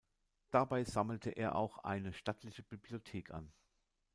Dabei 0.49 0.83
sammelte 0.83 1.29
er 1.29 1.53
auch 1.55 1.77
eine 1.83 2.11
stattliche 2.11 2.63
Bibliothek 2.63 3.29
an. 3.29 3.51